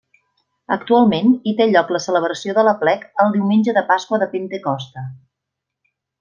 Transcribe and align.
Actualment 0.75 1.35
hi 1.49 1.53
té 1.59 1.67
lloc 1.73 1.91
la 1.95 2.01
celebració 2.05 2.55
de 2.59 2.63
l'aplec 2.69 3.05
el 3.25 3.31
diumenge 3.37 3.77
de 3.79 3.85
Pasqua 3.93 4.21
de 4.25 4.29
Pentecosta. 4.35 5.05